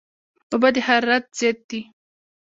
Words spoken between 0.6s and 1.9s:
د حرارت ضد دي